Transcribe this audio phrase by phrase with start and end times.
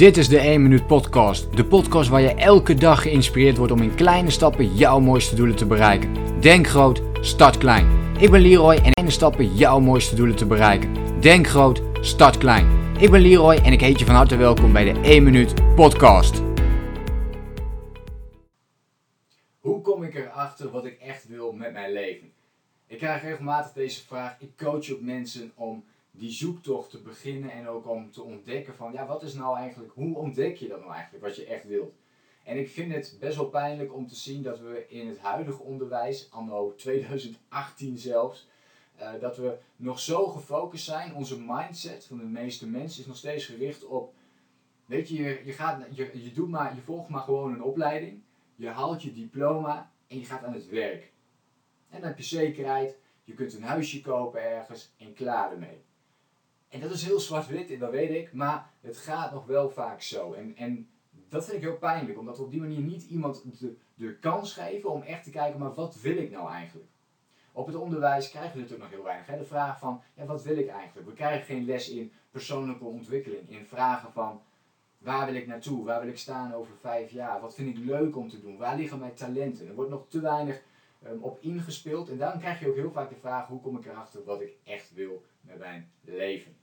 [0.00, 1.56] Dit is de 1 Minuut Podcast.
[1.56, 5.56] De podcast waar je elke dag geïnspireerd wordt om in kleine stappen jouw mooiste doelen
[5.56, 6.40] te bereiken.
[6.40, 7.86] Denk groot, start klein.
[8.18, 11.20] Ik ben Leroy en in kleine stappen jouw mooiste doelen te bereiken.
[11.20, 12.96] Denk groot, start klein.
[12.98, 16.42] Ik ben Leroy en ik heet je van harte welkom bij de 1 Minuut Podcast.
[19.58, 22.32] Hoe kom ik erachter wat ik echt wil met mijn leven?
[22.86, 24.36] Ik krijg regelmatig deze vraag.
[24.38, 28.92] Ik coach ook mensen om die zoektocht te beginnen en ook om te ontdekken van
[28.92, 31.94] ja, wat is nou eigenlijk, hoe ontdek je dat nou eigenlijk, wat je echt wilt?
[32.44, 35.62] En ik vind het best wel pijnlijk om te zien dat we in het huidige
[35.62, 38.48] onderwijs, anno 2018 zelfs,
[39.00, 41.14] uh, dat we nog zo gefocust zijn.
[41.14, 44.14] Onze mindset van de meeste mensen is nog steeds gericht op,
[44.86, 48.22] weet je, je, je, gaat, je, je, doet maar, je volgt maar gewoon een opleiding,
[48.56, 51.12] je haalt je diploma en je gaat aan het werk.
[51.88, 55.82] En dan heb je zekerheid, je kunt een huisje kopen ergens en klaar ermee.
[56.70, 60.32] En dat is heel zwart-wit, dat weet ik, maar het gaat nog wel vaak zo.
[60.32, 60.88] En, en
[61.28, 64.52] dat vind ik heel pijnlijk, omdat we op die manier niet iemand de, de kans
[64.52, 66.88] geven om echt te kijken, maar wat wil ik nou eigenlijk?
[67.52, 69.26] Op het onderwijs krijgen we natuurlijk nog heel weinig.
[69.26, 69.38] Hè?
[69.38, 71.08] De vraag van, ja, wat wil ik eigenlijk?
[71.08, 74.42] We krijgen geen les in persoonlijke ontwikkeling, in vragen van,
[74.98, 75.84] waar wil ik naartoe?
[75.84, 77.40] Waar wil ik staan over vijf jaar?
[77.40, 78.56] Wat vind ik leuk om te doen?
[78.56, 79.68] Waar liggen mijn talenten?
[79.68, 80.62] Er wordt nog te weinig
[81.06, 82.08] um, op ingespeeld.
[82.08, 84.56] En dan krijg je ook heel vaak de vraag, hoe kom ik erachter wat ik
[84.64, 86.56] echt wil met mijn leven?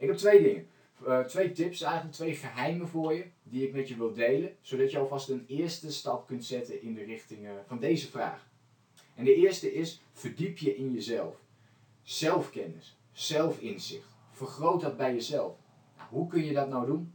[0.00, 0.66] Ik heb twee dingen.
[1.06, 4.90] Uh, twee tips, eigenlijk twee geheimen voor je, die ik met je wil delen, zodat
[4.90, 8.48] je alvast een eerste stap kunt zetten in de richting uh, van deze vraag.
[9.14, 11.36] En de eerste is, verdiep je in jezelf.
[12.02, 14.08] Zelfkennis, zelfinzicht.
[14.30, 15.56] Vergroot dat bij jezelf.
[15.96, 17.12] Nou, hoe kun je dat nou doen?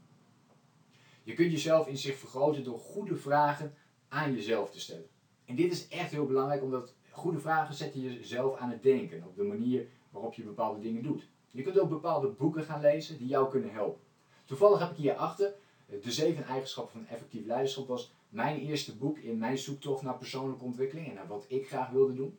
[1.23, 3.73] Je kunt je zelfinzicht vergroten door goede vragen
[4.07, 5.09] aan jezelf te stellen.
[5.45, 9.35] En dit is echt heel belangrijk, omdat goede vragen zetten jezelf aan het denken, op
[9.35, 11.27] de manier waarop je bepaalde dingen doet.
[11.55, 14.01] Je kunt ook bepaalde boeken gaan lezen die jou kunnen helpen.
[14.45, 15.53] Toevallig heb ik hierachter
[15.89, 20.17] eh, De Zeven Eigenschappen van Effectief Leiderschap was mijn eerste boek in mijn zoektocht naar
[20.17, 22.37] persoonlijke ontwikkeling en naar wat ik graag wilde doen.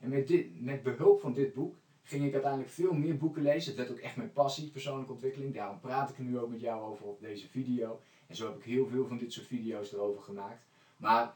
[0.00, 3.68] En met, dit, met behulp van dit boek ging ik uiteindelijk veel meer boeken lezen.
[3.68, 5.54] Het werd ook echt mijn passie, persoonlijke ontwikkeling.
[5.54, 8.00] Daarom praat ik nu ook met jou over op deze video.
[8.26, 10.64] En zo heb ik heel veel van dit soort video's erover gemaakt.
[10.96, 11.34] Maar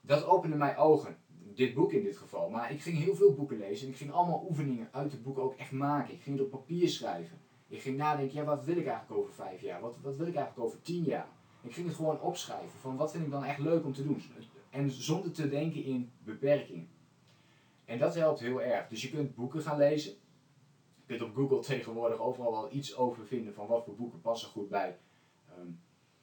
[0.00, 1.16] dat opende mijn ogen
[1.54, 2.50] dit boek in dit geval.
[2.50, 5.38] Maar ik ging heel veel boeken lezen en ik ging allemaal oefeningen uit het boek
[5.38, 6.14] ook echt maken.
[6.14, 7.38] Ik ging het op papier schrijven.
[7.68, 9.80] Ik ging nadenken, ja, wat wil ik eigenlijk over vijf jaar?
[9.80, 11.28] Wat, wat wil ik eigenlijk over tien jaar?
[11.62, 14.22] Ik ging het gewoon opschrijven van wat vind ik dan echt leuk om te doen.
[14.70, 16.88] En zonder te denken in beperkingen.
[17.84, 18.88] En dat helpt heel erg.
[18.88, 20.12] Dus je kunt boeken gaan lezen.
[20.94, 24.48] Je kunt op Google tegenwoordig overal wel iets over vinden van wat voor boeken passen
[24.48, 24.98] goed bij
[25.58, 25.80] um,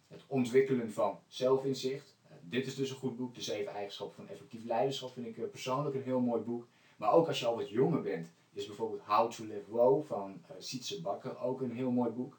[0.08, 2.17] het ontwikkelen van zelfinzicht
[2.50, 3.36] dit is dus een goed boek.
[3.36, 6.68] De zeven eigenschappen van effectief leiderschap vind ik eh, persoonlijk een heel mooi boek.
[6.96, 10.42] Maar ook als je al wat jonger bent, is bijvoorbeeld How to Live Wow van
[10.52, 12.38] uh, Sietse Bakker ook een heel mooi boek.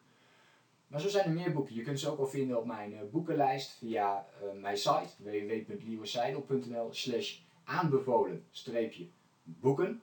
[0.86, 1.74] Maar zo zijn er meer boeken.
[1.74, 7.38] Je kunt ze ook wel vinden op mijn uh, boekenlijst via mijn site www.leroyseidel.nl slash
[7.64, 8.44] aanbevolen
[9.42, 10.02] boeken.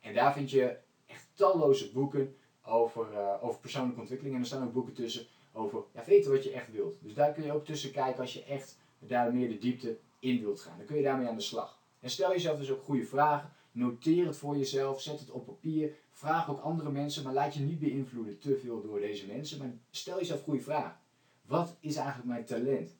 [0.00, 4.34] En daar vind je echt talloze boeken over, over persoonlijke ontwikkeling.
[4.34, 6.96] En er staan ook boeken tussen over ja, weten wat je echt wilt.
[7.02, 10.40] Dus daar kun je ook tussen kijken als je echt daar meer de diepte in
[10.40, 10.76] wilt gaan.
[10.76, 11.78] Dan kun je daarmee aan de slag.
[12.00, 13.50] En stel jezelf dus ook goede vragen.
[13.72, 15.92] Noteer het voor jezelf, zet het op papier.
[16.10, 19.58] Vraag ook andere mensen, maar laat je niet beïnvloeden te veel door deze mensen.
[19.58, 20.98] Maar stel jezelf goede vragen.
[21.42, 22.96] Wat is eigenlijk mijn talent?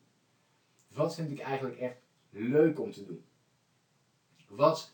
[0.89, 1.97] Wat vind ik eigenlijk echt
[2.31, 3.25] leuk om te doen?
[4.49, 4.93] Wat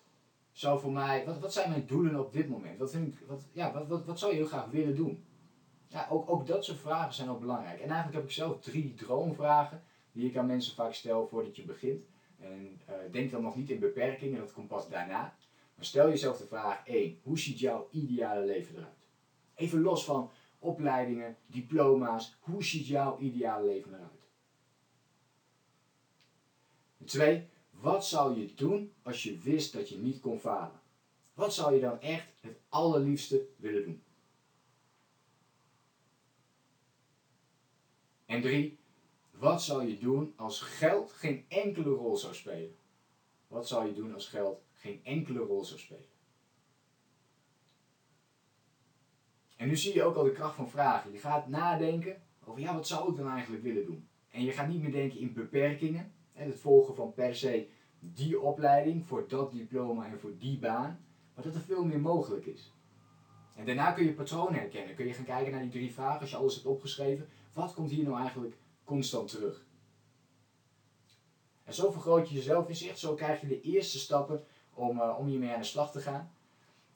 [0.53, 2.79] zou voor mij, wat, wat zijn mijn doelen op dit moment?
[2.79, 5.25] Wat, vind ik, wat, ja, wat, wat, wat zou je heel graag willen doen?
[5.89, 7.81] Ja, ook, ook dat soort vragen zijn ook belangrijk.
[7.81, 9.83] En eigenlijk heb ik zelf drie droomvragen
[10.17, 12.05] die ik aan mensen vaak stel voordat je begint.
[12.39, 15.37] En uh, denk dan nog niet in beperkingen, dat komt pas daarna.
[15.75, 17.19] Maar stel jezelf de vraag 1.
[17.23, 19.09] Hoe ziet jouw ideale leven eruit?
[19.55, 22.37] Even los van opleidingen, diploma's.
[22.41, 24.11] Hoe ziet jouw ideale leven eruit?
[27.05, 27.49] 2.
[27.71, 30.81] Wat zou je doen als je wist dat je niet kon falen?
[31.35, 34.03] Wat zou je dan echt het allerliefste willen doen?
[38.27, 38.79] En 3.
[39.39, 42.77] Wat zou je doen als geld geen enkele rol zou spelen?
[43.49, 46.09] Wat zou je doen als geld geen enkele rol zou spelen?
[49.57, 51.13] En nu zie je ook al de kracht van vragen.
[51.13, 54.09] Je gaat nadenken over, ja, wat zou ik dan eigenlijk willen doen?
[54.31, 56.13] En je gaat niet meer denken in beperkingen.
[56.33, 57.69] Het volgen van per se
[58.01, 61.05] die opleiding voor dat diploma en voor die baan.
[61.35, 62.73] Maar dat er veel meer mogelijk is.
[63.55, 64.95] En daarna kun je patronen herkennen.
[64.95, 67.29] Kun je gaan kijken naar die drie vragen als je alles hebt opgeschreven.
[67.53, 68.57] Wat komt hier nou eigenlijk
[68.87, 69.65] constant terug.
[71.65, 74.45] En zo vergroot je jezelf inzicht, zo krijg je de eerste stappen
[74.75, 76.31] om, uh, om hiermee aan de slag te gaan.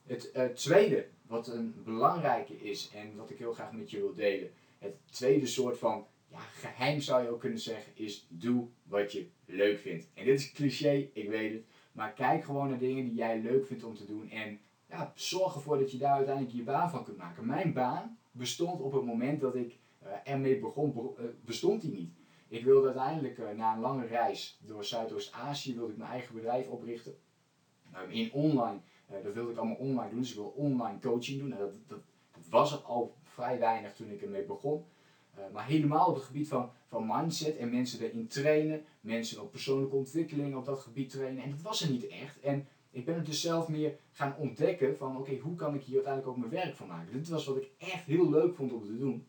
[0.06, 4.50] Het tweede, wat een belangrijke is en wat ik heel graag met je wil delen.
[4.78, 9.26] Het tweede soort van ja, geheim zou je ook kunnen zeggen is doe wat je
[9.44, 10.08] leuk vindt.
[10.14, 11.64] En dit is cliché, ik weet het.
[11.92, 14.31] Maar kijk gewoon naar dingen die jij leuk vindt om te doen.
[14.31, 17.46] En ja, zorg ervoor dat je daar uiteindelijk je baan van kunt maken.
[17.46, 19.78] Mijn baan bestond op het moment dat ik
[20.25, 22.12] ermee begon, uh, bestond die niet.
[22.49, 27.14] Ik wilde uiteindelijk uh, na een lange reis door Zuidoost-Azië ik mijn eigen bedrijf oprichten.
[28.05, 28.81] Um, in online,
[29.23, 30.20] dat wilde ik allemaal online doen.
[30.20, 31.49] Dus ik wil online coaching doen.
[31.49, 32.00] Nou, dat, dat,
[32.32, 34.85] dat was er al vrij weinig toen ik ermee begon.
[35.52, 38.85] maar helemaal op het gebied van, van mindset en mensen erin trainen.
[39.00, 41.43] Mensen op persoonlijke ontwikkeling op dat gebied trainen.
[41.43, 42.41] En dat was er niet echt.
[42.41, 45.94] En ik ben het dus zelf meer gaan ontdekken van oké, hoe kan ik hier
[45.94, 47.12] uiteindelijk ook mijn werk van maken.
[47.12, 49.26] Dit was wat ik echt heel leuk vond om te doen.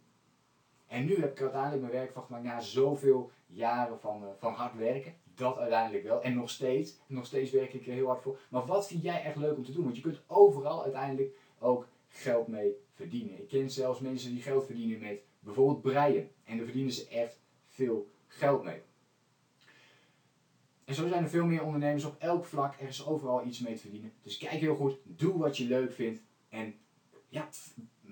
[0.92, 4.54] En nu heb ik uiteindelijk mijn werk van gemaakt na zoveel jaren van, uh, van
[4.54, 5.14] hard werken.
[5.36, 6.22] Dat uiteindelijk wel.
[6.22, 6.98] En nog steeds.
[7.08, 8.40] Nog steeds werk ik er heel hard voor.
[8.50, 9.84] Maar wat vind jij echt leuk om te doen?
[9.84, 13.42] Want je kunt overal uiteindelijk ook geld mee verdienen.
[13.42, 16.30] Ik ken zelfs mensen die geld verdienen met bijvoorbeeld breien.
[16.44, 18.82] En daar verdienen ze echt veel geld mee.
[20.86, 22.76] En zo zijn er veel meer ondernemers op elk vlak.
[22.80, 24.14] Er is overal iets mee te verdienen.
[24.24, 24.98] Dus kijk heel goed.
[25.04, 26.22] Doe wat je leuk vindt.
[26.50, 26.76] En
[27.28, 27.50] ja,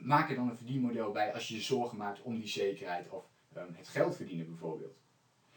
[0.01, 3.25] maak er dan een verdienmodel bij als je je zorgen maakt om die zekerheid of
[3.57, 4.97] um, het geld verdienen bijvoorbeeld.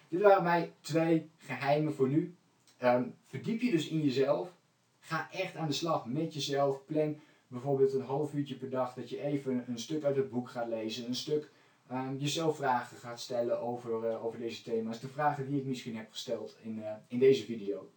[0.09, 2.37] Dit waren mij twee geheimen voor nu.
[2.83, 4.55] Um, verdiep je dus in jezelf.
[5.01, 6.85] Ga echt aan de slag met jezelf.
[6.85, 10.49] Plan bijvoorbeeld een half uurtje per dag dat je even een stuk uit het boek
[10.49, 11.07] gaat lezen.
[11.07, 11.51] Een stuk
[11.93, 15.01] um, jezelf vragen gaat stellen over, uh, over deze thema's.
[15.01, 17.91] De vragen die ik misschien heb gesteld in, uh, in deze video.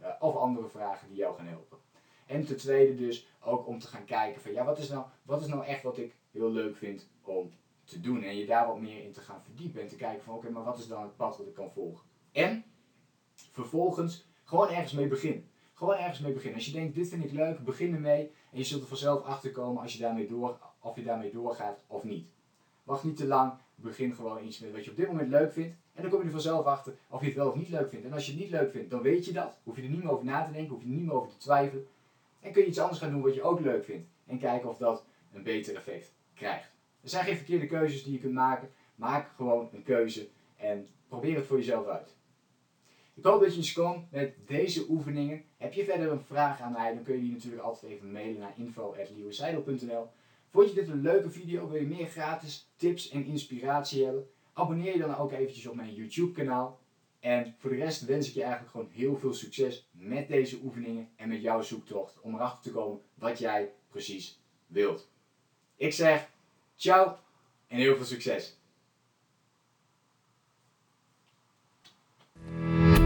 [0.00, 1.78] Uh, of andere vragen die jou gaan helpen.
[2.30, 5.40] En ten tweede dus ook om te gaan kijken van ja, wat is nou, wat
[5.40, 7.50] is nou echt wat ik heel leuk vind om
[7.84, 8.22] te doen.
[8.22, 10.64] En je daar wat meer in te gaan verdiepen en te kijken van oké, maar
[10.64, 12.06] wat is dan het pad dat ik kan volgen.
[12.32, 12.64] En
[13.34, 15.48] vervolgens gewoon ergens mee beginnen.
[15.74, 16.58] Gewoon ergens mee beginnen.
[16.58, 18.32] Als je denkt, dit vind ik leuk, begin ermee.
[18.52, 21.78] En je zult er vanzelf achter komen als je daarmee door, of je daarmee doorgaat
[21.86, 22.28] of niet.
[22.82, 23.52] Wacht niet te lang.
[23.74, 25.76] Begin gewoon iets met wat je op dit moment leuk vindt.
[25.94, 28.06] En dan kom je er vanzelf achter of je het wel of niet leuk vindt.
[28.06, 29.52] En als je het niet leuk vindt, dan weet je dat.
[29.62, 31.30] Hoef je er niet meer over na te denken, hoef je er niet meer over
[31.30, 31.86] te twijfelen.
[32.40, 34.08] En kun je iets anders gaan doen wat je ook leuk vindt.
[34.26, 36.74] En kijken of dat een beter effect krijgt.
[37.02, 38.70] Er zijn geen verkeerde keuzes die je kunt maken.
[38.94, 42.16] Maak gewoon een keuze en probeer het voor jezelf uit.
[43.14, 45.44] Ik hoop dat je eens kon met deze oefeningen.
[45.56, 48.40] Heb je verder een vraag aan mij, dan kun je die natuurlijk altijd even mailen
[48.40, 50.06] naar info.lieuweseidel.nl
[50.50, 51.68] Vond je dit een leuke video?
[51.68, 54.28] Wil je meer gratis tips en inspiratie hebben?
[54.52, 56.80] Abonneer je dan ook eventjes op mijn YouTube kanaal.
[57.20, 61.08] En voor de rest wens ik je eigenlijk gewoon heel veel succes met deze oefeningen
[61.16, 65.08] en met jouw zoektocht om erachter te komen wat jij precies wilt.
[65.76, 66.28] Ik zeg
[66.76, 67.16] ciao
[67.66, 68.58] en heel veel succes.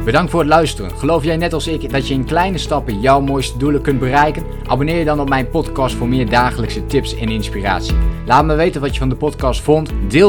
[0.05, 0.91] Bedankt voor het luisteren.
[0.91, 4.45] Geloof jij net als ik dat je in kleine stappen jouw mooiste doelen kunt bereiken?
[4.67, 7.97] Abonneer je dan op mijn podcast voor meer dagelijkse tips en inspiratie.
[8.27, 9.91] Laat me weten wat je van de podcast vond.
[10.09, 10.23] Deel